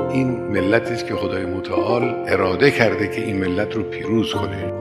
این 0.00 0.30
ملتی 0.30 0.94
است 0.94 1.06
که 1.06 1.14
خدای 1.14 1.46
متعال 1.46 2.14
اراده 2.26 2.70
کرده 2.70 3.08
که 3.08 3.24
این 3.24 3.38
ملت 3.40 3.76
رو 3.76 3.82
پیروز 3.82 4.34
کنه. 4.34 4.72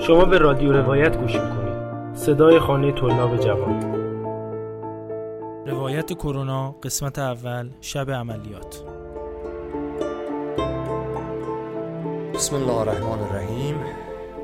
شما 0.00 0.24
به 0.24 0.38
رادیو 0.38 0.72
روایت 0.72 1.16
گوش 1.16 1.34
می‌کنید. 1.34 2.14
صدای 2.14 2.58
خانه 2.58 2.92
طلاب 2.92 3.36
جوان. 3.36 3.94
روایت 5.66 6.12
کرونا 6.12 6.74
قسمت 6.82 7.18
اول 7.18 7.68
شب 7.80 8.10
عملیات. 8.10 8.84
بسم 12.34 12.56
الله 12.56 12.80
الرحمن 12.80 13.18
الرحیم. 13.30 13.74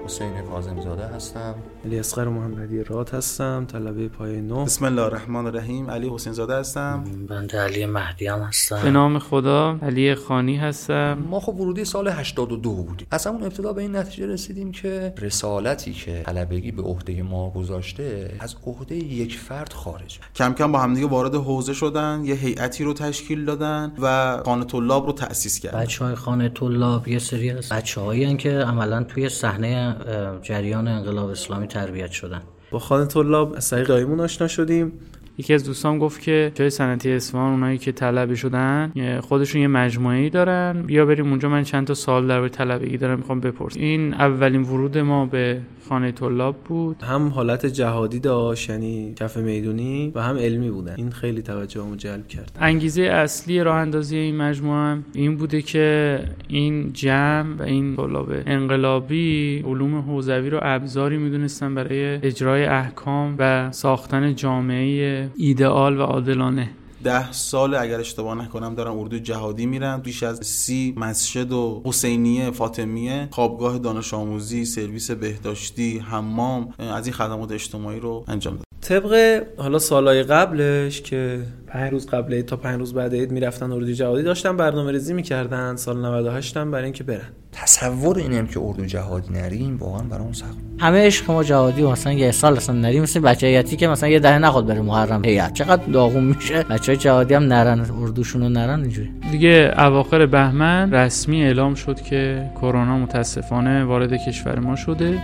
حسین 0.04 0.42
کاظم 0.50 0.80
زاده 0.80 1.06
هستم. 1.06 1.54
علی 1.84 1.98
اصغر 1.98 2.28
محمدی 2.28 2.84
راد 2.84 3.10
هستم. 3.10 3.66
طلبه 3.72 4.08
پای 4.08 4.40
نو 4.40 4.64
بسم 4.64 4.84
الله 4.84 5.02
الرحمن 5.02 5.46
الرحیم. 5.46 5.90
علی 5.90 6.08
حسین 6.08 6.32
زاده 6.32 6.54
هستم. 6.54 7.04
بنده 7.28 7.60
علی 7.60 7.86
مهدی 7.86 8.26
هم 8.26 8.40
هستم. 8.40 8.82
به 8.82 8.90
نام 8.90 9.18
خدا 9.18 9.78
علی 9.82 10.14
خانی 10.14 10.56
هستم. 10.56 11.18
ما 11.30 11.40
خب 11.40 11.60
ورودی 11.60 11.84
سال 11.84 12.08
82 12.08 12.70
بودیم. 12.70 13.06
از 13.10 13.26
همون 13.26 13.42
ابتدا 13.42 13.72
به 13.72 13.82
این 13.82 13.96
نتیجه 13.96 14.26
رسیدیم 14.26 14.72
که 14.72 15.14
رسالتی 15.18 15.92
که 15.92 16.22
طلبگی 16.26 16.70
به 16.70 16.82
عهده 16.82 17.22
ما 17.22 17.50
گذاشته 17.50 18.30
از 18.40 18.56
عهده 18.66 18.94
یک 18.94 19.38
فرد 19.38 19.72
خارج. 19.72 20.18
کم 20.34 20.52
کم 20.52 20.72
با 20.72 20.78
همدیگه 20.78 21.06
وارد 21.06 21.34
حوزه 21.34 21.72
شدن 21.72 22.22
یه 22.24 22.34
هیئتی 22.34 22.84
رو 22.84 22.92
تشکیل 22.92 23.44
دادن 23.44 23.92
و 23.98 24.36
خانه 24.44 24.64
طلاب 24.64 25.06
رو 25.06 25.12
تأسیس 25.12 25.60
کردن. 25.60 25.80
بچه 25.80 26.04
های 26.04 26.14
خانه 26.14 26.48
طلاب 26.48 27.08
یه 27.08 27.18
سری 27.18 27.50
از 27.50 27.68
بچه 27.68 28.00
هایی 28.00 28.36
که 28.36 28.50
عملا 28.50 29.02
توی 29.02 29.28
صحنه 29.28 29.93
جریان 30.42 30.88
انقلاب 30.88 31.30
اسلامی 31.30 31.66
تربیت 31.66 32.10
شدن. 32.10 32.42
با 32.70 32.78
خانه 32.78 33.06
طلاب 33.06 33.52
از 33.52 33.70
طریق 33.70 33.90
آشنا 34.20 34.48
شدیم. 34.48 34.92
یکی 35.38 35.54
از 35.54 35.64
دوستان 35.64 35.98
گفت 35.98 36.20
که 36.20 36.52
جای 36.54 36.70
صنعتی 36.70 37.12
اصفهان 37.12 37.50
اونایی 37.50 37.78
که 37.78 37.92
طلبه 37.92 38.34
شدن 38.34 38.92
خودشون 39.20 39.60
یه 39.60 39.68
مجموعه 39.68 40.28
دارن. 40.28 40.82
بیا 40.82 41.06
بریم 41.06 41.28
اونجا 41.28 41.48
من 41.48 41.62
چند 41.62 41.86
تا 41.86 41.94
سال 41.94 42.28
در 42.28 42.48
طلبگی 42.48 42.96
دارم 42.96 43.18
می‌خوام 43.18 43.40
بپرسم. 43.40 43.80
این 43.80 44.14
اولین 44.14 44.62
ورود 44.62 44.98
ما 44.98 45.26
به 45.26 45.60
خانه 45.88 46.12
طلاب 46.12 46.56
بود. 46.56 47.02
هم 47.02 47.28
حالت 47.28 47.66
جهادی 47.66 48.20
داشت 48.20 48.70
یعنی 48.70 49.14
کف 49.14 49.36
می‌دونی 49.36 50.12
و 50.14 50.22
هم 50.22 50.36
علمی 50.36 50.70
بودن. 50.70 50.94
این 50.96 51.10
خیلی 51.10 51.42
توجهمو 51.42 51.96
جلب 51.96 52.28
کرد. 52.28 52.58
انگیزه 52.60 53.02
اصلی 53.02 53.62
راه 53.62 53.76
اندازی 53.76 54.16
این 54.16 54.36
مجموعه 54.36 54.78
هم 54.78 55.04
این 55.12 55.36
بوده 55.36 55.62
که 55.62 56.18
این 56.48 56.92
جمع 56.92 57.54
و 57.58 57.62
این 57.62 57.96
طلاب 57.96 58.32
انقلابی 58.46 59.62
علوم 59.66 59.98
حوزوی 59.98 60.50
رو 60.50 60.58
ابزاری 60.62 61.16
می‌دونستن 61.16 61.74
برای 61.74 62.04
اجرای 62.22 62.64
احکام 62.64 63.34
و 63.38 63.72
ساختن 63.72 64.34
جامعه 64.34 65.23
ایدئال 65.36 65.98
و 65.98 66.02
عادلانه. 66.02 66.70
ده 67.04 67.32
سال 67.32 67.74
اگر 67.74 68.00
اشتباه 68.00 68.34
نکنم 68.34 68.74
دارن 68.74 68.90
اردو 68.90 69.18
جهادی 69.18 69.66
میرن. 69.66 70.00
بیش 70.00 70.22
از 70.22 70.46
سی 70.46 70.94
مسجد 70.96 71.52
و 71.52 71.82
حسینیه 71.84 72.50
فاطمیه 72.50 73.28
خوابگاه 73.30 73.78
دانش 73.78 74.14
آموزی 74.14 74.64
سرویس 74.64 75.10
بهداشتی 75.10 75.98
حمام 75.98 76.74
از 76.78 77.06
این 77.06 77.14
خدمات 77.14 77.52
اجتماعی 77.52 78.00
رو 78.00 78.24
انجام 78.28 78.54
داد 78.54 78.64
طبق 78.84 79.42
حالا 79.56 79.78
سالهای 79.78 80.22
قبلش 80.22 81.02
که 81.02 81.38
پنج 81.66 81.92
روز 81.92 82.06
قبل 82.06 82.42
تا 82.42 82.56
پنج 82.56 82.78
روز 82.78 82.94
بعد 82.94 83.14
عید 83.14 83.30
می‌رفتن 83.30 83.72
اردو 83.72 83.92
جهادی 83.92 84.22
داشتن 84.22 84.56
برنامه 84.56 84.92
ریزی 84.92 85.12
می‌کردن 85.12 85.76
سال 85.76 86.06
98 86.06 86.56
هم 86.56 86.70
برای 86.70 86.84
اینکه 86.84 87.04
برن. 87.04 87.28
تصور 87.52 88.18
اینم 88.18 88.46
که 88.46 88.60
اردو 88.60 88.84
جهادی 88.84 89.32
نریم 89.32 89.76
واقعا 89.76 90.02
برام 90.02 90.32
سخت. 90.32 90.58
همه 90.78 91.06
عشق 91.06 91.30
ما 91.30 91.44
جهادی 91.44 91.82
و 91.82 91.90
مثلا 91.90 92.12
یه 92.12 92.30
سال 92.30 92.56
اصلا 92.56 92.76
نریم 92.76 93.02
مثل 93.02 93.20
بچه 93.20 93.46
هیئتی 93.46 93.76
که 93.76 93.88
مثلا 93.88 94.08
یه 94.08 94.18
دهه 94.18 94.38
نخواد 94.38 94.66
بره 94.66 94.80
محرم 94.80 95.24
هیئت. 95.24 95.52
چقدر 95.52 95.82
داغون 95.92 96.24
میشه. 96.24 96.62
بچه 96.62 96.92
های 96.92 96.96
جهادی 96.96 97.34
هم 97.34 97.42
نرن 97.42 97.86
اردوشون 98.00 98.42
رو 98.42 98.48
نرن 98.48 98.80
اینجوری. 98.80 99.10
دیگه 99.30 99.74
اواخر 99.78 100.26
بهمن 100.26 100.94
رسمی 100.94 101.44
اعلام 101.44 101.74
شد 101.74 102.00
که 102.00 102.50
کرونا 102.54 102.98
متاسفانه 102.98 103.84
وارد 103.84 104.16
کشور 104.16 104.58
ما 104.58 104.76
شده. 104.76 105.22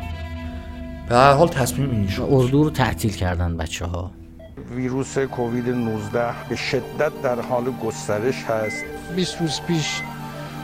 به 1.10 1.16
هر 1.16 1.32
حال 1.32 1.48
تصمیم 1.48 1.90
این 1.90 2.08
شد. 2.08 2.28
اردو 2.30 2.64
رو 2.64 2.70
تعطیل 2.70 3.12
کردن 3.12 3.56
بچه 3.56 3.86
ها 3.86 4.10
ویروس 4.70 5.18
کووید 5.18 5.68
19 5.68 6.48
به 6.48 6.56
شدت 6.56 7.22
در 7.22 7.40
حال 7.40 7.64
گسترش 7.84 8.44
هست. 8.44 8.84
20 9.16 9.40
روز 9.40 9.60
پیش 9.60 10.00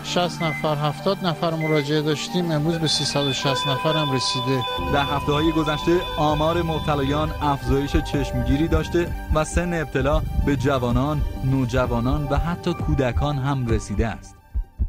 60 0.05 0.43
نفر 0.43 0.75
70 0.75 1.27
نفر 1.27 1.55
مراجعه 1.55 2.03
داشتیم. 2.03 2.51
امروز 2.51 2.79
به 2.79 2.89
360 2.89 3.69
نفر 3.69 3.93
هم 3.93 4.13
رسیده. 4.13 4.63
در 4.93 5.03
هفته 5.03 5.33
های 5.33 5.53
گذشته 5.53 6.01
آمار 6.19 6.63
مبتلایان 6.63 7.31
افزایش 7.43 7.97
چشمگیری 7.97 8.69
داشته 8.69 9.09
و 9.35 9.45
سن 9.45 9.75
ابتلا 9.75 10.23
به 10.47 10.57
جوانان، 10.57 11.23
نوجوانان 11.45 12.29
و 12.31 12.37
حتی 12.37 12.75
کودکان 12.75 13.39
هم 13.39 13.67
رسیده 13.67 14.07
است. 14.07 14.37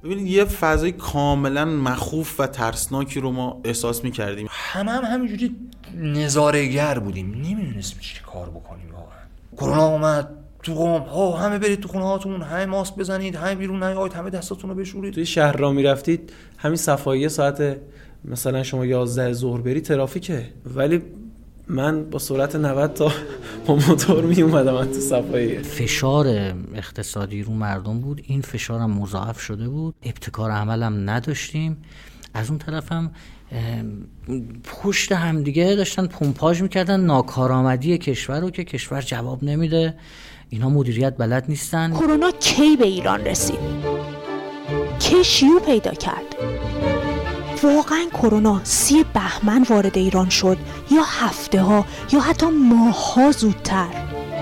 ببینید 0.03 0.27
یه 0.27 0.45
فضای 0.45 0.91
کاملا 0.91 1.65
مخوف 1.65 2.39
و 2.39 2.47
ترسناکی 2.47 3.19
رو 3.19 3.31
ما 3.31 3.61
احساس 3.63 4.03
می‌کردیم. 4.03 4.47
همه 4.49 4.91
هم 4.91 5.03
همینجوری 5.03 5.55
نظارهگر 5.97 6.99
بودیم. 6.99 7.31
نمی‌دونستیم 7.31 7.99
چی 7.99 8.19
کار 8.25 8.49
بکنیم 8.49 8.91
واقعا. 8.91 9.17
کرونا 9.57 9.87
اومد 9.87 10.29
تو 10.63 10.73
قوم 10.73 11.01
ها 11.01 11.37
همه 11.37 11.59
برید 11.59 11.79
تو 11.79 11.87
خونه 11.87 12.05
هاتون 12.05 12.41
همه 12.41 12.65
ماسک 12.65 12.95
بزنید 12.95 13.35
همه 13.35 13.55
بیرون 13.55 13.83
نیاید 13.83 14.13
همه 14.13 14.29
دستاتون 14.29 14.69
رو 14.69 14.75
بشورید. 14.75 15.13
توی 15.13 15.25
شهر 15.25 15.57
را 15.57 15.71
می‌رفتید 15.71 16.33
همین 16.57 16.75
صفایی 16.75 17.29
ساعت 17.29 17.77
مثلا 18.25 18.63
شما 18.63 18.85
11 18.85 19.33
ظهر 19.33 19.61
بری 19.61 19.81
ترافیکه. 19.81 20.45
ولی 20.65 21.01
من 21.69 22.09
با 22.09 22.19
سرعت 22.19 22.55
90 22.55 22.93
تا 22.93 23.11
با 23.65 23.75
موتور 23.75 24.23
می 24.23 24.41
اومدم 24.41 24.85
تو 24.85 24.99
صفایی. 24.99 25.57
فشار 25.57 26.27
اقتصادی 26.75 27.43
رو 27.43 27.53
مردم 27.53 27.99
بود. 27.99 28.21
این 28.27 28.41
فشار 28.41 28.79
هم 28.79 28.91
مضاعف 28.91 29.39
شده 29.39 29.69
بود. 29.69 29.95
ابتکار 30.03 30.51
عمل 30.51 30.83
هم 30.83 31.09
نداشتیم. 31.09 31.77
از 32.33 32.49
اون 32.49 32.59
طرف 32.59 32.91
هم 32.91 33.11
پشت 34.63 35.11
همدیگه 35.11 35.75
داشتن 35.75 36.07
پمپاژ 36.07 36.61
می‌کردن. 36.61 36.99
ناکارآمدی 36.99 37.97
کشور 37.97 38.39
رو 38.39 38.49
که 38.49 38.63
کشور 38.63 39.01
جواب 39.01 39.43
نمیده. 39.43 39.95
اینا 40.49 40.69
مدیریت 40.69 41.17
بلد 41.17 41.45
نیستن. 41.49 41.93
کرونا 41.93 42.31
کی 42.31 42.77
به 42.77 42.85
ایران 42.85 43.21
رسید؟ 43.21 43.59
کی 44.99 45.23
شیوع 45.23 45.61
پیدا 45.61 45.91
کرد؟ 45.91 46.35
واقعا 47.63 48.05
کرونا 48.13 48.61
سی 48.63 49.05
بهمن 49.13 49.65
وارد 49.69 49.97
ایران 49.97 50.29
شد 50.29 50.57
یا 50.91 51.01
هفته 51.03 51.61
ها 51.61 51.85
یا 52.13 52.19
حتی 52.19 52.45
ماه 52.45 53.13
ها 53.13 53.31
زودتر؟ 53.31 53.87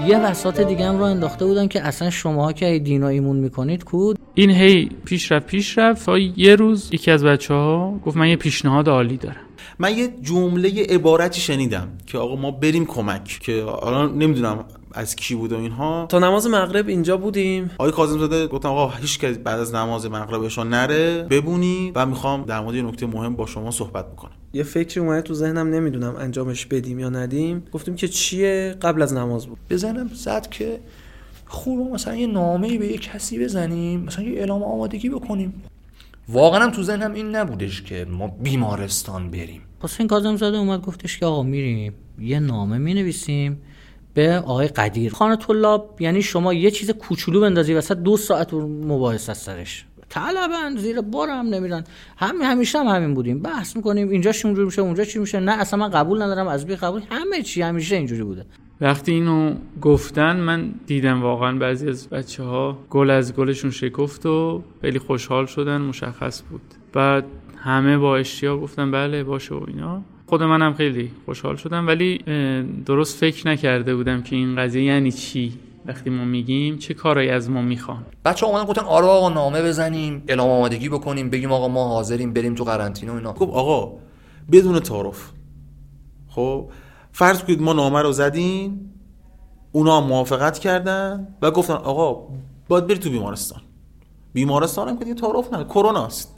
یه 0.08 0.20
وسط 0.20 0.60
دیگه 0.60 0.86
هم 0.86 0.98
رو 0.98 1.04
انداخته 1.04 1.46
بودن 1.46 1.68
که 1.68 1.82
اصلا 1.82 2.10
شما 2.10 2.54
که 2.54 2.80
دین 2.80 3.04
و 3.04 3.06
ایمون 3.06 3.36
می‌کنید 3.36 3.84
کود. 3.84 4.20
این 4.34 4.50
هی 4.50 4.90
پیش 5.06 5.32
رفت 5.32 5.46
پیش 5.46 5.78
رفت. 5.78 6.10
یه 6.36 6.56
روز 6.56 6.90
یکی 6.94 7.12
از 7.12 7.24
بچه 7.24 7.54
ها 7.54 8.00
گفت 8.06 8.18
من 8.18 8.28
یه 8.28 8.36
پیشنهاد 8.36 8.90
عالی 8.90 9.18
دارم. 9.18 9.36
من 9.80 9.98
یه 9.98 10.14
جمله 10.22 10.84
عبارتی 10.90 11.42
شنیدم 11.42 11.88
که 12.08 12.18
آقا 12.18 12.36
ما 12.36 12.52
بریم 12.52 12.86
کمک 12.86 13.40
که 13.42 13.64
حالا 13.64 14.06
نمی‌دونم 14.08 14.66
از 14.96 15.16
کی 15.16 15.36
بود 15.36 15.52
و 15.52 15.58
اینها. 15.58 16.06
تا 16.10 16.20
نماز 16.20 16.48
مغرب 16.48 16.88
اینجا 16.88 17.18
بودیم. 17.18 17.72
آقای 17.78 17.92
کاظم 17.92 18.20
زاده 18.20 18.48
گفتم 18.48 18.70
آقا 18.70 18.90
هیچ 18.90 19.20
کس 19.20 19.38
بعد 19.38 19.60
از 19.60 19.76
نماز 19.76 20.06
مغربشون 20.06 20.70
نره 20.70 21.24
ببونی 21.24 21.92
و 21.96 22.06
می‌خوام 22.06 22.44
در 22.44 22.60
مورد 22.60 22.76
نکته 22.76 23.06
مهم 23.06 23.36
با 23.36 23.46
شما 23.46 23.72
صحبت 23.72 24.12
بکنم. 24.12 24.32
یه 24.54 24.64
فکری 24.64 25.02
اومده 25.02 25.22
تو 25.22 25.34
ذهنم 25.34 25.70
نمی‌دونم 25.70 26.16
انجامش 26.16 26.66
بدیم 26.66 27.00
یا 27.00 27.10
ندیم. 27.10 27.64
گفتیم 27.72 27.96
که 27.96 28.08
چیه؟ 28.08 28.76
قبل 28.82 29.02
از 29.02 29.14
نماز 29.14 29.48
بود. 29.48 29.58
بزنم 29.70 30.10
زد 30.14 30.50
که 30.50 30.80
خوب 31.46 31.94
مثلا 31.94 32.16
یه 32.16 32.28
نامه 32.28 32.78
به 32.78 32.88
یه 32.88 32.98
کسی 32.98 33.40
بزنیم 33.44 34.00
مثلا 34.00 34.26
یه 34.26 34.40
اعلام 34.40 34.64
آمادگی 34.64 35.10
بکنیم. 35.10 35.64
واقعا 36.30 36.64
هم 36.64 36.72
تو 36.72 36.84
ذهنم 36.84 37.14
این 37.14 37.36
نبودش 37.36 37.82
که 37.82 38.06
ما 38.10 38.28
بیمارستان 38.28 39.32
بریم. 39.32 39.62
حسین 39.80 40.08
کاظم 40.08 40.36
زاده 40.36 40.58
اومد 40.58 40.82
گفتش 40.82 41.18
که 41.18 41.26
آقا 41.26 41.44
میریم 41.44 41.94
یه 42.20 42.40
نامه 42.40 42.78
می‌نویسیم. 42.78 43.62
به 44.16 44.38
آقای 44.38 44.68
قدیر. 44.68 45.14
خانه 45.14 45.36
طلاب 45.36 45.98
یعنی 46.00 46.22
شما 46.22 46.54
یه 46.54 46.72
چیز 46.72 46.92
کوچولو 46.92 47.42
بندازی 47.42 47.74
وسط 47.74 47.98
دو 47.98 48.18
ساعت 48.18 48.54
مباحث 48.54 49.30
از 49.30 49.38
سرش. 49.38 49.86
طلبن 50.10 50.76
زیر 50.78 51.02
بار 51.02 51.30
هم 51.30 51.46
نمیرن. 51.46 51.84
هم 52.18 52.36
همیشه 52.42 52.80
هم 52.80 52.88
همین 52.88 53.14
بودیم. 53.14 53.40
بحث 53.40 53.76
می‌کنیم 53.76 54.10
اینجا 54.10 54.32
چی 54.32 54.48
میشه 54.48 54.82
اونجا 54.82 55.04
چی 55.04 55.20
میشه. 55.20 55.40
نه 55.40 55.52
اصلا 55.52 55.80
من 55.80 55.90
قبول 55.90 56.22
ندارم 56.22 56.48
از 56.48 56.66
بی 56.66 56.76
قبول. 56.76 57.02
همه 57.10 57.42
چی 57.42 57.62
همیشه 57.62 57.96
اینجوری 57.96 58.24
بوده. 58.24 58.46
وقتی 58.82 59.12
اینو 59.12 59.56
گفتن 59.82 60.36
من 60.36 60.72
دیدم 60.88 61.22
واقعا 61.22 61.58
بعضی 61.58 61.90
از 61.90 62.10
بچه 62.10 62.44
ها 62.44 62.78
گل 62.90 63.10
از 63.10 63.34
گلشون 63.34 63.72
شکفت 63.72 64.26
و 64.26 64.64
خیلی 64.82 65.00
خوشحال 65.00 65.46
شدن 65.46 65.82
مشخص 65.82 66.42
بود. 66.50 66.62
بعد 66.94 67.26
همه 67.58 67.98
با 67.98 68.18
اشتیاق 68.18 68.62
گفتن 68.62 68.92
بله 68.92 69.24
باشه 69.24 69.56
و 69.56 69.64
اینا. 69.68 70.04
خود 70.28 70.44
منم 70.44 70.74
خیلی 70.74 71.12
خوشحال 71.26 71.56
شدم 71.56 71.88
ولی 71.88 72.18
درست 72.86 73.18
فکر 73.18 73.48
نکرده 73.48 73.96
بودم 73.96 74.22
که 74.22 74.36
این 74.36 74.56
قضیه 74.56 74.84
یعنی 74.84 75.12
چی؟ 75.12 75.54
وقتی 75.86 76.10
ما 76.10 76.26
میگیم 76.26 76.78
چه 76.78 76.94
کارایی 76.94 77.30
از 77.30 77.50
ما 77.50 77.62
می‌خوان؟ 77.62 78.06
بچه 78.26 78.46
اومدن 78.46 78.66
گفتن 78.66 78.82
آره 78.82 79.06
آقا 79.06 79.30
نامه 79.30 79.62
بزنیم 79.62 80.24
اعلام 80.28 80.50
آمادگی 80.50 80.90
بکنیم 80.90 81.30
بگیم 81.30 81.52
آقا 81.52 81.68
ما 81.68 81.88
حاضریم 81.88 82.34
بریم 82.34 82.56
تو 82.56 82.64
قرنطینه 82.64 83.12
و 83.12 83.16
اینا. 83.16 83.34
گفت 83.34 83.54
آقا 83.54 83.98
بدون 84.52 84.80
تعارف. 84.80 85.32
خب 86.28 86.70
فرض 87.12 87.44
کنید 87.44 87.62
ما 87.62 87.74
نامه 87.74 88.02
رو 88.02 88.12
زدیم 88.12 88.92
اونا 89.72 90.02
موافقت 90.02 90.60
کردن 90.60 91.28
و 91.42 91.52
گفتن 91.52 91.74
آقا 91.74 92.28
باید 92.68 92.88
بری 92.88 92.98
تو 92.98 93.10
بیمارستان. 93.10 93.62
بیمارستان 94.34 94.90
هم 94.90 94.98
که 95.00 95.06
دیگه 95.06 95.22
تعارف 95.22 95.54
نه 95.54 95.64
کرونا 95.64 96.06
است. 96.06 96.36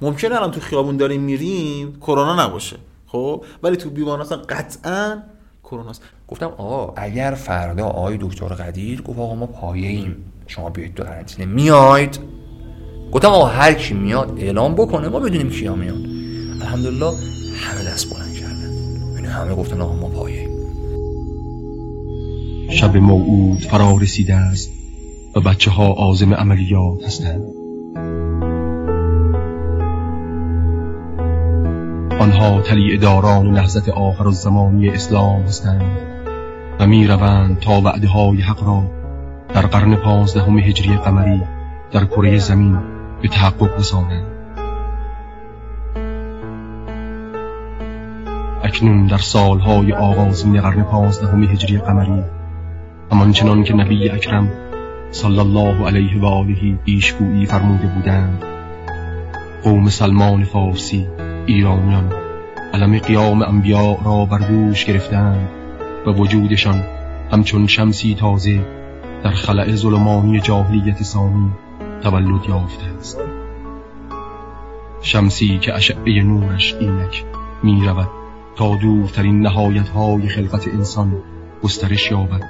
ممکنه 0.00 0.36
الان 0.36 0.50
تو 0.50 0.60
خیابون 0.60 0.96
داریم 0.96 1.20
میریم 1.20 1.96
کرونا 2.00 2.46
نباشه. 2.46 2.76
خب 3.12 3.44
ولی 3.62 3.76
تو 3.76 3.90
بیمارستان 3.90 4.42
قطعا 4.48 5.22
کرونا 5.64 5.90
است 5.90 6.02
گفتم 6.28 6.46
آقا 6.46 6.92
اگر 6.96 7.30
فردا 7.30 7.86
آقای 7.86 8.18
دکتر 8.20 8.48
قدیر 8.48 9.02
گفت 9.02 9.18
آقا 9.18 9.34
ما 9.34 9.46
پایه 9.46 9.88
ایم 9.88 10.16
شما 10.46 10.70
بیاید 10.70 10.94
تو 10.94 11.02
قرنطینه. 11.02 11.52
میاید 11.52 12.18
گفتم 13.12 13.28
آقا 13.28 13.46
هر 13.46 13.74
کی 13.74 13.94
میاد 13.94 14.34
اعلام 14.38 14.74
بکنه 14.74 15.08
ما 15.08 15.20
بدونیم 15.20 15.50
کیا 15.50 15.74
میاد 15.74 15.98
الحمدلله 16.62 17.12
همه 17.56 17.84
دست 17.84 18.14
بلند 18.14 18.34
کردن. 18.34 18.72
یعنی 19.14 19.26
همه 19.26 19.54
گفتن 19.54 19.80
آقا 19.80 19.96
ما 19.96 20.08
پایه 20.08 20.48
شب 22.70 22.96
موعود 22.96 23.60
فرا 23.60 23.96
رسیده 23.96 24.34
است 24.34 24.70
و 25.36 25.40
بچه 25.40 25.70
ها 25.70 25.92
آزم 25.92 26.34
عملیات 26.34 27.04
هستند. 27.06 27.57
آنها 32.28 32.60
تلی 32.60 32.94
اداران 32.94 33.50
نهزت 33.50 33.88
آخر 33.88 34.26
الزمانی 34.26 34.88
اسلام 34.88 35.42
هستند 35.42 35.82
و 36.80 36.86
می 36.86 37.06
روند 37.06 37.58
تا 37.58 37.80
وعده 37.80 38.08
های 38.08 38.40
حق 38.40 38.62
را 38.66 38.82
در 39.48 39.66
قرن 39.66 39.94
پانزدهم 39.94 40.58
هجری 40.58 40.96
قمری 40.96 41.42
در 41.90 42.04
کره 42.04 42.38
زمین 42.38 42.78
به 43.22 43.28
تحقق 43.28 43.78
رسانند. 43.78 44.26
اکنون 48.64 49.06
در 49.06 49.18
سالهای 49.18 49.92
آغازین 49.92 50.60
قرن 50.60 50.82
پانزدهم 50.82 51.42
هجری 51.42 51.78
قمری 51.78 52.22
همان 53.12 53.32
چنان 53.32 53.64
که 53.64 53.74
نبی 53.74 54.10
اکرم 54.10 54.48
صلی 55.10 55.38
الله 55.38 55.86
علیه 55.86 56.20
و 56.20 56.24
آله 56.24 56.74
پیشگویی 56.84 57.46
فرموده 57.46 57.86
بودند 57.86 58.44
قوم 59.64 59.88
سلمان 59.88 60.44
فارسی 60.44 61.06
ایرانیان 61.46 62.17
علم 62.74 62.98
قیام 62.98 63.42
انبیاء 63.42 63.96
را 64.04 64.24
بر 64.24 64.38
دوش 64.38 64.84
گرفتند 64.84 65.48
و 66.06 66.10
وجودشان 66.10 66.84
همچون 67.32 67.66
شمسی 67.66 68.14
تازه 68.14 68.66
در 69.24 69.30
خلع 69.30 69.74
ظلمانی 69.74 70.40
جاهلیت 70.40 71.02
ثانی 71.02 71.50
تولد 72.02 72.48
یافته 72.48 72.84
است. 72.98 73.20
شمسی 75.02 75.58
که 75.58 75.74
اشعه 75.74 76.22
نورش 76.22 76.74
اینک 76.74 77.24
می 77.62 77.86
رود 77.86 78.08
تا 78.56 78.76
دورترین 78.76 79.40
نهایت 79.40 79.88
های 79.88 80.28
خلقت 80.28 80.68
انسان 80.68 81.22
گسترش 81.62 82.10
یابد 82.10 82.42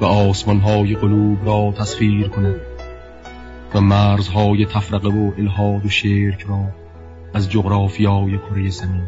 و 0.00 0.04
آسمان 0.04 0.60
های 0.60 0.94
قلوب 0.94 1.46
را 1.46 1.72
تصویر 1.78 2.28
کند 2.28 2.60
و 3.74 3.80
مرزهای 3.80 4.66
تفرقه 4.66 5.08
و 5.08 5.32
الهاد 5.38 5.86
و 5.86 5.88
شرک 5.88 6.46
را 6.48 6.64
از 7.34 7.50
جغرافیای 7.50 8.38
کره 8.38 8.68
زمین 8.70 9.02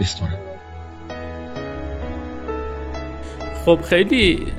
بسترد 0.00 0.38
خب 3.64 3.80
خیلی 3.82 4.52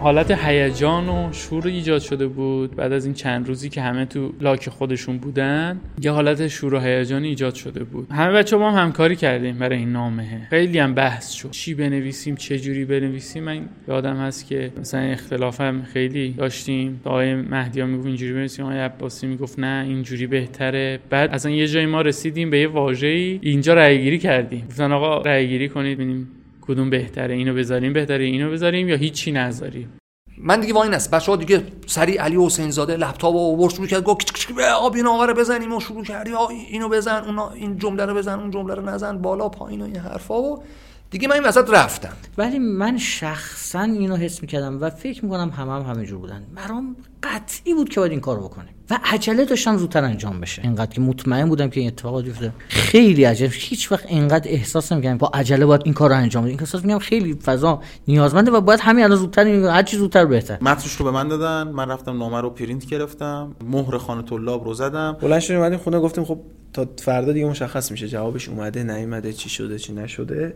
حالت 0.00 0.30
هیجان 0.30 1.08
و 1.08 1.32
شور 1.32 1.66
ایجاد 1.66 2.00
شده 2.00 2.26
بود 2.26 2.76
بعد 2.76 2.92
از 2.92 3.04
این 3.04 3.14
چند 3.14 3.48
روزی 3.48 3.68
که 3.68 3.82
همه 3.82 4.04
تو 4.04 4.32
لاک 4.40 4.68
خودشون 4.68 5.18
بودن 5.18 5.80
یه 6.02 6.10
حالت 6.10 6.48
شور 6.48 6.74
و 6.74 6.80
هیجانی 6.80 7.28
ایجاد 7.28 7.54
شده 7.54 7.84
بود. 7.84 8.06
همه 8.10 8.32
بچه 8.32 8.56
ما 8.56 8.70
هم 8.70 8.86
همکاری 8.86 9.16
کردیم 9.16 9.58
برای 9.58 9.78
این 9.78 9.92
نامه. 9.92 10.46
خیلی 10.50 10.78
هم 10.78 10.94
بحث 10.94 11.32
شد. 11.32 11.50
چی 11.50 11.74
بنویسیم 11.74 12.34
چه 12.34 12.58
جوری 12.58 12.84
بنویسیم؟ 12.84 13.44
من 13.44 13.68
یادم 13.88 14.16
هست 14.16 14.46
که 14.46 14.72
مثلا 14.80 15.00
اختلاف 15.00 15.60
هم 15.60 15.82
خیلی 15.82 16.32
داشتیم. 16.32 17.00
آقای 17.04 17.34
مهدی 17.34 17.80
ها 17.80 17.86
می‌گفت 17.86 18.06
اینجوری 18.06 18.32
بنویسیم 18.32 18.64
آقای 18.64 18.78
عباسی 18.78 19.26
می‌گفت 19.26 19.58
نه 19.58 19.84
اینجوری 19.88 20.26
بهتره. 20.26 20.98
بعد 21.10 21.30
اصلا 21.30 21.52
یه 21.52 21.66
جایی 21.66 21.86
ما 21.86 22.00
رسیدیم 22.00 22.50
به 22.50 22.60
یه 22.60 22.68
واژه‌ای. 22.68 23.38
اینجا 23.42 23.74
رأی 23.74 24.02
گیری 24.02 24.18
کردیم. 24.18 24.64
گفتن 24.68 24.92
آقا 24.92 25.22
رأی 25.22 25.48
گیری 25.48 25.68
کنید 25.68 25.98
ببینیم 25.98 26.28
کدوم 26.70 26.90
بهتره 26.90 27.34
اینو 27.34 27.54
بذاریم 27.54 27.92
بهتره 27.92 28.24
اینو 28.24 28.50
بذاریم 28.50 28.88
یا 28.88 28.96
هیچی 28.96 29.32
نذاریم؟ 29.32 29.92
من 30.38 30.60
دیگه 30.60 30.74
وای 30.74 30.88
نست 30.88 31.10
بچه‌ها 31.10 31.36
دیگه 31.36 31.62
سری 31.86 32.16
علی 32.16 32.46
حسین 32.46 32.70
زاده 32.70 32.96
لپتاپ 32.96 33.34
رو 33.34 33.40
آورد 33.40 33.74
شروع 33.74 33.86
کرد 33.86 34.02
گفت 34.02 34.52
آب 34.80 34.94
این 34.94 35.06
آقا 35.06 35.24
رو 35.24 35.34
بزنیم 35.34 35.72
و 35.72 35.80
شروع 35.80 36.04
کردی 36.04 36.30
اینو 36.70 36.88
بزن 36.88 37.24
اونا 37.24 37.50
این 37.50 37.78
جمله 37.78 38.06
رو 38.06 38.14
بزن 38.14 38.40
اون 38.40 38.50
جمله 38.50 38.74
رو 38.74 38.82
نزن 38.82 39.18
بالا 39.18 39.48
پایین 39.48 39.82
و 39.82 39.84
این 39.84 39.96
حرفا 39.96 40.42
و 40.42 40.62
دیگه 41.10 41.28
من 41.28 41.34
این 41.34 41.44
وسط 41.44 41.70
رفتم. 41.70 42.16
ولی 42.38 42.58
من 42.58 42.98
شخصا 42.98 43.82
اینو 43.82 44.16
حس 44.16 44.42
می‌کردم 44.42 44.80
و 44.80 44.90
فکر 44.90 45.24
می‌کنم 45.24 45.50
همه 45.50 45.72
هم 45.72 45.82
همینجور 45.82 46.18
بودن. 46.18 46.46
برام 46.54 46.96
قطعی 47.22 47.74
بود 47.74 47.88
که 47.88 48.00
باید 48.00 48.12
این 48.12 48.20
کارو 48.20 48.40
بکنیم 48.40 48.74
و 48.90 48.98
عجله 49.04 49.44
داشتم 49.44 49.76
زودتر 49.76 50.04
انجام 50.04 50.40
بشه. 50.40 50.62
اینقدر 50.62 50.94
که 50.94 51.00
مطمئن 51.00 51.48
بودم 51.48 51.70
که 51.70 51.80
این 51.80 51.88
اتفاقات 51.88 52.24
بیفته. 52.24 52.52
خیلی 52.68 53.24
عجله. 53.24 53.50
هیچ 53.52 53.92
وقت 53.92 54.06
اینقدر 54.06 54.50
احساس 54.50 54.92
نمی‌کنم 54.92 55.18
با 55.18 55.30
عجله 55.34 55.66
باید 55.66 55.82
این 55.84 55.94
کار 55.94 56.10
رو 56.10 56.16
انجام 56.16 56.44
بدیم 56.44 56.56
احساس 56.60 56.84
می‌کنم 56.84 56.98
خیلی 56.98 57.34
فضا 57.34 57.80
نیازمنده 58.08 58.50
و 58.50 58.60
باید 58.60 58.80
همین 58.80 59.04
الان 59.04 59.18
زودتر 59.18 59.46
هر 59.46 59.82
چی 59.82 59.96
زودتر 59.96 60.24
بهتر. 60.24 60.58
متنش 60.60 60.92
رو 60.92 61.04
به 61.04 61.10
من 61.10 61.28
دادن. 61.28 61.72
من 61.72 61.90
رفتم 61.90 62.18
نامه 62.18 62.40
رو 62.40 62.50
پرینت 62.50 62.86
گرفتم. 62.86 63.56
مهر 63.64 63.98
خانه 63.98 64.22
طلاب 64.22 64.64
رو 64.64 64.74
زدم. 64.74 65.16
بلند 65.20 65.40
شدیم 65.40 65.58
اومدیم 65.58 65.78
خونه 65.78 66.00
گفتیم 66.00 66.24
خب 66.24 66.40
تا 66.72 66.86
فردا 67.02 67.32
دیگه 67.32 67.46
مشخص 67.46 67.90
میشه. 67.90 68.08
جوابش 68.08 68.48
اومده 68.48 68.82
نیومده 68.82 69.32
چی 69.32 69.48
شده 69.48 69.78
چی 69.78 69.92
نشده. 69.92 70.54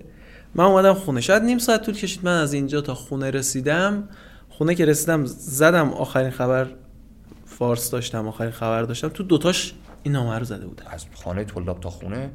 من 0.54 0.64
اومدم 0.64 0.94
خونه. 0.94 1.20
شاید 1.20 1.42
نیم 1.42 1.58
ساعت 1.58 1.82
طول 1.82 1.94
کشید. 1.94 2.20
من 2.24 2.40
از 2.40 2.52
اینجا 2.52 2.80
تا 2.80 2.94
خونه 2.94 3.30
رسیدم. 3.30 4.08
خونه 4.48 4.74
که 4.74 4.84
رسیدم 4.84 5.24
زدم 5.24 5.90
آخرین 5.90 6.30
خبر. 6.30 6.66
فارس 7.58 7.90
داشتم 7.90 8.28
آخرین 8.28 8.50
خبر 8.50 8.82
داشتم. 8.82 9.08
تو 9.08 9.22
دوتاش 9.22 9.74
این 10.02 10.12
نامه 10.12 10.38
رو 10.38 10.44
زده 10.44 10.66
بودم 10.66 10.84
از 10.90 11.06
خانه 11.14 11.44
طلاب 11.44 11.80
تا 11.80 11.90
خونه 11.90 12.30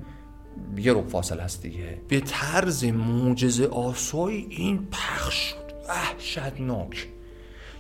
یه 0.78 0.94
رو 0.94 1.08
فاصله 1.08 1.44
هست 1.44 1.62
دیگه. 1.62 2.02
به 2.08 2.20
طرز 2.20 2.84
معجزه 2.84 3.66
آسایی 3.66 4.48
این 4.50 4.88
پخش 4.92 5.36
شد. 5.36 5.74
وحشتناک. 5.90 7.08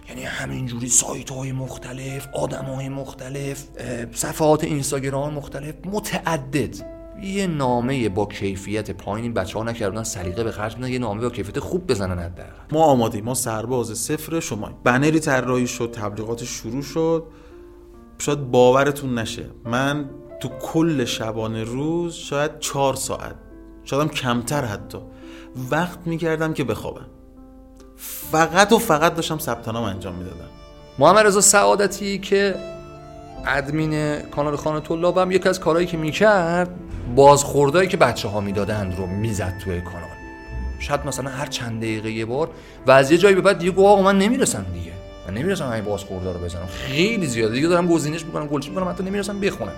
یعنی 0.09 0.23
همینجوری 0.23 0.87
سایت 0.87 1.29
های 1.29 1.51
مختلف 1.51 2.27
آدم 2.33 2.65
های 2.65 2.89
مختلف 2.89 3.67
صفحات 4.13 4.63
اینستاگرام 4.63 5.33
مختلف 5.33 5.75
متعدد. 5.85 6.98
یه 7.23 7.47
نامه 7.47 8.09
با 8.09 8.25
کیفیت 8.25 8.91
پایین 8.91 9.33
بچه 9.33 9.59
ها 9.59 9.65
نکردن 9.65 10.03
سلیقه 10.03 10.43
به 10.43 10.51
خرج 10.51 10.77
یه 10.79 10.99
نامه 10.99 11.21
با 11.21 11.29
کیفیت 11.29 11.59
خوب 11.59 11.87
بزنن 11.87 12.19
حداقل. 12.19 12.49
ما 12.71 12.83
آمادیم 12.83 13.25
ما 13.25 13.33
سرباز 13.33 13.97
صفر 13.97 14.39
شما 14.39 14.69
بنری 14.83 15.19
طراحی 15.19 15.67
شد 15.67 15.91
تبلیغات 15.91 16.43
شروع 16.43 16.81
شد. 16.81 17.23
شاید 18.17 18.51
باورتون 18.51 19.17
نشه. 19.17 19.45
من 19.65 20.09
تو 20.39 20.49
کل 20.61 21.05
شبانه 21.05 21.63
روز 21.63 22.13
شاید 22.13 22.59
چهار 22.59 22.95
ساعت 22.95 23.35
شاید 23.83 24.01
هم 24.01 24.09
کمتر 24.09 24.65
حتی 24.65 24.97
وقت 25.71 25.99
می‌کردم 26.05 26.53
که 26.53 26.63
بخوابم. 26.63 27.05
فقط 28.31 28.71
و 28.71 28.77
فقط 28.77 29.15
داشتم 29.15 29.37
ثبت 29.37 29.67
نام 29.67 29.83
انجام 29.83 30.15
می‌دادم. 30.15 30.49
محمد 30.99 31.25
رضا 31.25 31.41
سعادتی 31.41 32.19
که 32.19 32.55
ادمین 33.47 34.19
کانال 34.19 34.55
خانه 34.55 34.79
طلابم 34.79 35.31
یکی 35.31 35.49
از 35.49 35.59
کارهایی 35.59 35.87
که 35.87 35.97
می‌کرد 35.97 36.69
بازخوردهایی 37.15 37.87
که 37.87 37.97
بچه 37.97 38.27
ها 38.27 38.39
می‌دادند 38.39 38.97
رو 38.97 39.07
می‌زد 39.07 39.53
توی 39.63 39.81
کانال. 39.81 40.09
شاید 40.79 41.05
مثلا 41.05 41.29
هر 41.29 41.45
چند 41.45 41.81
دقیقه 41.81 42.11
یه 42.11 42.25
بار 42.25 42.49
و 42.87 42.91
از 42.91 43.11
یه 43.11 43.17
جایی 43.17 43.35
به 43.35 43.41
بعد 43.41 43.57
دیگه 43.57 43.71
گفت 43.71 43.87
آقا 43.87 44.01
من 44.01 44.17
نمی‌رسم 44.17 44.65
دیگه. 44.73 44.91
من 45.27 45.33
نمی‌رسم 45.33 45.69
همین 45.69 45.85
بازخورده 45.85 46.33
رو 46.33 46.39
بزنم. 46.39 46.65
خیلی 46.65 47.27
زیاده. 47.27 47.53
دیگه 47.53 47.67
دارم 47.67 47.87
گزینش 47.87 48.25
می‌کنم 48.25 48.47
گلچین 48.47 48.73
می‌کنم 48.73 48.89
حتی 48.89 49.03
نمی‌رسم 49.03 49.39
بخونم. 49.39 49.71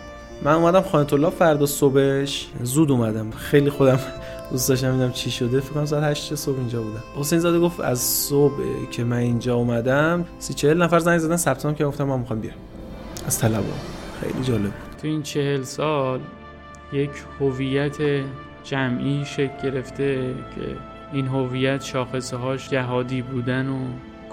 من 0.43 0.53
اومدم 0.53 0.81
خانه 0.81 1.05
طلاب 1.05 1.33
فردا 1.33 1.65
صبحش 1.65 2.47
زود 2.63 2.91
اومدم. 2.91 3.31
خیلی 3.31 3.69
خودم 3.69 3.99
دوست 4.51 4.69
داشتم 4.69 4.87
ببینم 4.87 5.11
چی 5.11 5.31
شده. 5.31 5.59
فکر 5.59 5.73
کنم 5.73 5.85
ساعت 5.85 6.03
8 6.03 6.35
صبح 6.35 6.57
اینجا 6.57 6.81
بودم. 6.81 7.03
حسین 7.15 7.39
زاده 7.39 7.59
گفت 7.59 7.79
از 7.79 7.99
صبح 7.99 8.53
که 8.91 9.03
من 9.03 9.17
اینجا 9.17 9.55
اومدم 9.55 10.25
سی 10.39 10.53
40 10.53 10.81
نفر 10.81 10.99
زنگ 10.99 11.19
زدن 11.19 11.37
ثبت 11.37 11.65
نام 11.65 11.75
که 11.75 11.85
گفتم 11.85 12.03
من 12.03 12.19
می‌خوام 12.19 12.39
بیام. 12.39 12.55
از 13.25 13.39
طلبا 13.39 13.73
خیلی 14.21 14.43
جالب 14.43 14.63
بود. 14.63 14.95
تو 15.01 15.07
این 15.07 15.21
چهل 15.21 15.61
سال 15.61 16.19
یک 16.93 17.11
هویت 17.39 17.97
جمعی 18.63 19.25
شکل 19.25 19.61
گرفته 19.63 20.35
که 20.55 20.77
این 21.13 21.27
هویت 21.27 21.83
شاخصه 21.83 22.37
هاش 22.37 22.69
جهادی 22.69 23.21
بودن 23.21 23.69
و 23.69 23.79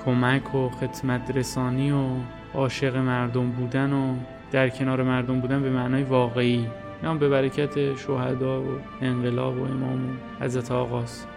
کمک 0.05 0.55
و 0.55 0.69
خدمت 0.69 1.37
رسانی 1.37 1.91
و 1.91 2.07
عاشق 2.55 2.97
مردم 2.97 3.51
بودن 3.51 3.93
و 3.93 4.17
در 4.53 4.69
کنار 4.69 5.03
مردم 5.03 5.41
بودن 5.41 5.63
به 5.63 5.71
معنای 5.71 6.03
واقعی. 6.03 6.67
هم 7.03 7.19
به 7.19 7.29
برکت 7.29 7.97
شهدا 7.97 8.63
و 8.63 8.67
انقلاب 9.03 9.59
و 9.59 9.65
امام 9.65 10.07
و 10.07 10.45
حضرت 10.45 10.73
آقاست 10.73 11.29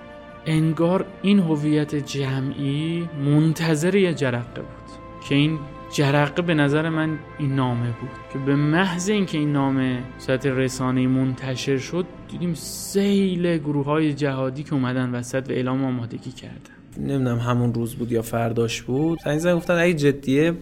انگار 0.46 1.06
این 1.22 1.40
هویت 1.40 1.96
جمعی 1.96 3.10
منتظر 3.26 3.96
یه 3.96 4.14
جرقه 4.14 4.62
بود 4.62 5.22
که 5.30 5.36
این 5.36 5.60
جرقه 5.94 6.42
به 6.42 6.54
نظر 6.54 6.90
من 6.90 7.20
این 7.40 7.56
نامه 7.56 7.88
بود 7.88 8.10
که 8.34 8.40
به 8.40 8.56
محض 8.56 9.10
اینکه 9.10 9.38
این 9.38 9.52
نامه 9.52 10.04
صورت 10.20 10.46
رسانه 10.46 11.08
منتشر 11.08 11.78
شد 11.78 12.06
دیدیم 12.32 12.54
سیل 12.54 13.58
گروه 13.58 13.86
های 13.86 14.14
جهادی 14.14 14.64
که 14.64 14.74
اومدن 14.74 15.10
وسط 15.10 15.50
و 15.50 15.52
اعلام 15.52 15.86
آمادگی 15.86 16.32
کردن. 16.32 16.58
نمی‌دونم 16.98 17.40
همون 17.40 17.74
روز 17.74 17.96
بود 17.96 18.12
یا 18.12 18.22
فرداش 18.22 18.82
بود. 18.82 19.20
زنگ 19.26 19.38
زنگ 19.38 19.56
گفتن 19.56 19.74
اگه 19.74 19.94
جدیه 19.94 20.54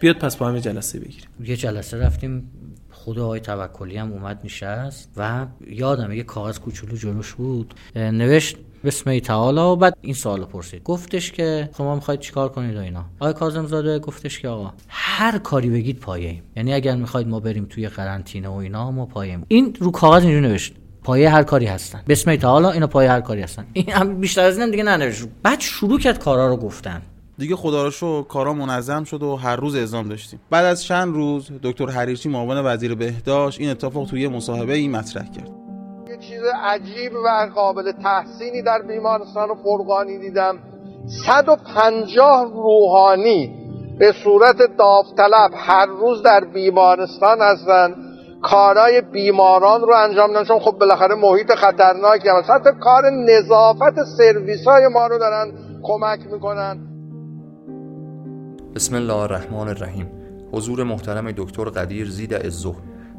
بیاد 0.00 0.16
پس 0.16 0.36
با 0.36 0.48
هم 0.48 0.58
جلسه 0.58 1.00
بگیریم. 1.00 1.28
یه 1.44 1.56
جلسه 1.56 1.98
رفتیم 1.98 2.50
خود 2.90 3.18
آقای 3.18 3.40
توکلی 3.40 3.96
هم 3.96 4.12
اومد 4.12 4.40
نشست 4.44 5.12
و 5.16 5.46
یادم 5.66 6.12
یه 6.12 6.22
کاغذ 6.22 6.58
کوچولو 6.58 6.96
جلوش 6.96 7.34
بود. 7.34 7.74
نوشت 7.96 8.56
بسم 8.84 9.18
تعالی. 9.18 9.60
و 9.60 9.76
بعد 9.76 9.96
این 10.00 10.14
سوال 10.14 10.44
پرسید. 10.44 10.82
گفتش 10.82 11.32
که 11.32 11.70
شما 11.78 11.94
می‌خواید 11.94 12.20
چیکار 12.20 12.48
کنید 12.48 12.76
و 12.76 12.80
اینا. 12.80 13.04
آقای 13.20 13.32
کاظم 13.32 13.66
زاده 13.66 13.98
گفتش 13.98 14.40
که 14.40 14.48
آقا 14.48 14.72
هر 14.88 15.38
کاری 15.38 15.70
بگید 15.70 15.98
پایه 15.98 16.28
ایم. 16.28 16.42
یعنی 16.56 16.74
اگر 16.74 16.96
می‌خواید 16.96 17.28
ما 17.28 17.40
بریم 17.40 17.66
توی 17.70 17.88
قرنطینه 17.88 18.48
و 18.48 18.52
اینا 18.52 18.90
ما 18.90 19.06
پایه 19.06 19.30
ایم. 19.30 19.44
این 19.48 19.76
رو 19.78 19.90
کاغذ 19.90 20.22
اینجوری 20.22 20.48
نوشت. 20.48 20.74
پایه 21.02 21.30
هر 21.30 21.42
کاری 21.42 21.66
هستن. 21.66 22.02
بسم 22.08 22.36
تعالی 22.36 22.66
اینا 22.66 22.86
پایه 22.86 23.10
هر 23.10 23.20
کاری 23.20 23.42
هستن. 23.42 23.66
این 23.72 23.90
هم 23.90 24.20
بیشتر 24.20 24.44
از 24.44 24.58
این 24.58 24.70
دیگه 24.70 24.82
ننوشت 24.82 25.24
بعد 25.42 25.60
شروع 25.60 25.98
کرد 25.98 26.18
کارا 26.18 26.48
رو 26.48 26.56
گفتن. 26.56 27.02
دیگه 27.38 27.56
خدا 27.56 27.84
رو 27.84 27.90
شو 27.90 28.22
کارا 28.22 28.54
منظم 28.54 29.04
شد 29.04 29.22
و 29.22 29.36
هر 29.36 29.56
روز 29.56 29.74
اعزام 29.74 30.08
داشتیم. 30.08 30.40
بعد 30.50 30.64
از 30.64 30.84
چند 30.84 31.14
روز 31.14 31.50
دکتر 31.62 31.90
حریرچی 31.90 32.28
معاون 32.28 32.56
وزیر 32.64 32.94
بهداشت 32.94 33.60
این 33.60 33.70
اتفاق 33.70 34.06
توی 34.06 34.28
مصاحبه 34.28 34.74
ای 34.74 34.88
مطرح 34.88 35.30
کرد. 35.30 35.50
چیز 36.20 36.42
عجیب 36.64 37.12
و 37.24 37.48
قابل 37.54 37.92
تحسینی 37.92 38.62
در 38.62 38.82
بیمارستان 38.82 39.48
فرقانی 39.64 40.18
دیدم. 40.18 40.58
150 41.26 42.52
روحانی 42.52 43.58
به 43.98 44.12
صورت 44.24 44.56
داوطلب 44.78 45.50
هر 45.54 45.86
روز 45.86 46.22
در 46.22 46.44
بیمارستان 46.44 47.38
هستن 47.40 47.94
کارهای 48.42 49.00
بیماران 49.00 49.80
رو 49.80 49.94
انجام 49.96 50.30
میدن 50.30 50.44
چون 50.44 50.58
خب 50.58 50.72
بالاخره 50.72 51.14
محیط 51.14 51.52
خطرناکی 51.52 52.28
هم 52.28 52.42
حتی 52.48 52.70
کار 52.80 53.10
نظافت 53.10 54.04
سرویس 54.18 54.64
های 54.64 54.88
ما 54.88 55.06
رو 55.06 55.18
دارن 55.18 55.52
کمک 55.82 56.20
می‌کنن. 56.32 56.78
بسم 58.74 58.94
الله 58.94 59.16
الرحمن 59.16 59.68
الرحیم. 59.68 60.12
حضور 60.52 60.84
محترم 60.84 61.32
دکتر 61.32 61.64
قدیر 61.64 62.10
زید 62.10 62.34
الزهر 62.34 62.76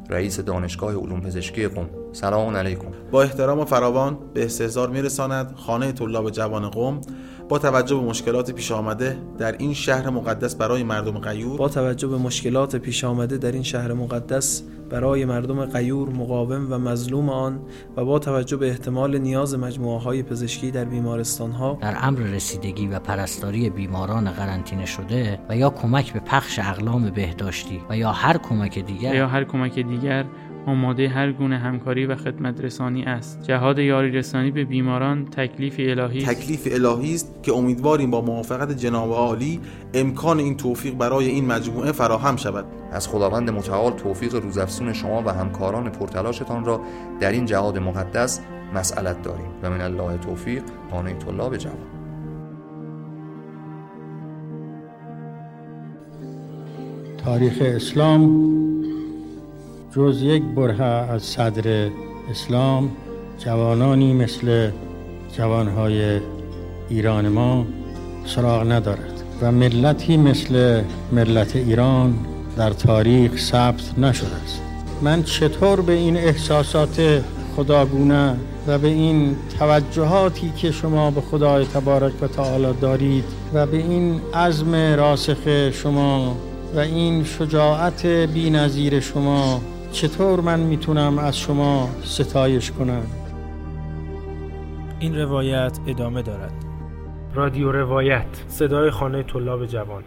رئیس 0.10 0.40
دانشگاه 0.40 0.96
علوم 0.96 1.22
پزشکی 1.22 1.68
قم. 1.68 1.90
سلام 2.12 2.56
علیکم. 2.56 2.88
با 3.12 3.24
احترام 3.24 3.60
و 3.60 3.66
فراوان 3.66 4.18
به 4.34 4.46
استهزار 4.46 4.90
میرساند 4.90 5.54
خانه 5.56 5.92
طلاب 5.92 6.30
جوان 6.30 6.70
قم. 6.70 7.02
با 7.50 7.60
توجه 7.60 7.96
به 7.96 8.02
مشکلات 8.02 8.52
پیش 8.52 8.72
آمده 8.72 9.18
در 9.38 9.52
این 9.52 9.74
شهر 9.74 10.10
مقدس 10.10 10.56
برای 10.56 10.84
مردم 10.84 11.20
غیور. 11.20 11.58
با 11.58 11.70
توجه 11.70 12.08
به 12.08 12.18
مشکلات 12.18 12.76
پیش 12.76 13.04
آمده 13.04 13.38
در 13.38 13.52
این 13.52 13.64
شهر 13.64 13.94
مقدس 13.94 14.64
برای 14.90 15.26
مردم 15.26 15.66
غیور 15.66 16.10
مقاوم 16.10 16.68
و 16.70 16.78
مظلوم 16.78 17.30
آن 17.30 17.60
و 17.98 18.06
با 18.06 18.20
توجه 18.20 18.58
به 18.58 18.70
احتمال 18.70 19.18
نیاز 19.18 19.56
مجموعه 19.56 20.02
های 20.02 20.24
پزشکی 20.24 20.72
در 20.72 20.86
بیمارستان 20.86 21.52
ها 21.52 21.78
در 21.82 21.98
امر 22.02 22.20
رسیدگی 22.20 22.88
و 22.88 23.00
پرستاری 23.00 23.70
بیماران 23.70 24.32
قرنطینه 24.32 24.86
شده 24.86 25.40
و 25.50 25.58
یا 25.58 25.70
کمک 25.70 26.14
به 26.14 26.20
پخش 26.20 26.60
اقلام 26.60 27.10
بهداشتی 27.10 27.82
و 27.90 27.98
یا 27.98 28.12
هر 28.12 28.38
کمک 28.38 28.80
دیگر 28.80 29.16
یا 29.16 29.28
هر 29.28 29.44
کمک 29.44 29.80
دیگر 29.80 30.26
آماده 30.66 31.10
هر 31.10 31.32
گونه 31.32 31.58
همکاری 31.58 32.06
و 32.06 32.16
خدمت 32.16 32.62
رسانی 32.62 33.04
است. 33.04 33.42
جهاد 33.42 33.80
یاری 33.80 34.12
رسانی 34.12 34.52
به 34.52 34.66
بیماران 34.66 35.26
تکلیف 35.26 35.76
الهی 35.80 36.24
است. 36.24 36.32
تکلیف 36.32 36.68
الهی 36.72 37.16
است 37.16 37.40
که 37.44 37.54
امیدواریم 37.54 38.12
با 38.12 38.22
موافقت 38.22 38.72
جناب 38.78 39.12
عالی 39.12 39.60
امکان 39.94 40.40
این 40.40 40.58
توفیق 40.58 40.94
برای 40.94 41.28
این 41.28 41.46
مجموعه 41.46 41.92
فراهم 41.92 42.36
شود. 42.36 42.66
از 42.92 43.08
خداوند 43.08 43.50
متعال 43.50 43.94
توفیق 43.94 44.36
روزافزون 44.36 44.94
شما 44.94 45.24
و 45.26 45.30
همکاران 45.30 45.90
پرتلاشتان 45.90 46.66
را 46.66 46.82
در 47.20 47.32
این 47.32 47.46
جهاد 47.46 47.78
مقدس 47.78 48.42
مسئلت 48.76 49.22
داریم 49.22 49.50
و 49.64 49.70
من 49.70 49.82
الله 49.82 50.18
توفیق 50.18 50.64
خانه 50.92 51.14
طلاب 51.14 51.58
جوان. 51.58 51.76
تاریخ 57.26 57.58
اسلام 57.62 58.69
جز 60.00 60.22
یک 60.22 60.44
بره 60.44 60.84
از 60.84 61.24
صدر 61.24 61.90
اسلام 62.32 62.92
جوانانی 63.38 64.14
مثل 64.14 64.70
جوانهای 65.38 66.20
ایران 66.90 67.28
ما 67.28 67.66
سراغ 68.26 68.72
ندارد 68.72 69.24
و 69.42 69.52
ملتی 69.52 70.18
مثل 70.18 70.82
ملت 71.12 71.56
ایران 71.56 72.14
در 72.58 72.70
تاریخ 72.70 73.38
ثبت 73.38 74.00
نشده 74.00 74.36
است. 74.44 74.62
من 75.02 75.24
چطور 75.24 75.82
به 75.82 75.94
این 75.94 76.18
احساسات 76.18 77.24
خداگونه 77.56 78.36
و 78.68 78.78
به 78.78 78.88
این 78.88 79.36
توجهاتی 79.60 80.54
که 80.58 80.72
شما 80.72 81.12
به 81.12 81.22
خدای 81.22 81.66
تبارک 81.66 82.14
و 82.22 82.28
تعالی 82.28 82.74
دارید 82.82 83.26
و 83.54 83.66
به 83.66 83.78
این 83.78 84.22
عزم 84.34 84.76
راسخ 84.76 85.72
شما 85.72 86.36
و 86.76 86.80
این 86.80 87.24
شجاعت 87.24 88.06
بی 88.06 89.02
شما 89.02 89.62
چطور 89.92 90.42
من 90.42 90.60
می‌تونم 90.60 91.20
از 91.20 91.38
شما 91.40 91.90
ستایش 92.04 92.72
کنم؟ 92.72 93.04
این 95.00 95.20
روایت 95.20 95.80
ادامه 95.88 96.22
دارد. 96.22 96.54
رادیو 97.34 97.72
روایت 97.72 98.44
صدای 98.48 98.92
خانه 98.92 99.24
طلاب 99.24 99.66
جوان. 99.66 100.04